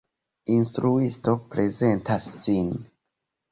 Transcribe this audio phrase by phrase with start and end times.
[0.53, 2.75] Instruisto prezentas sin.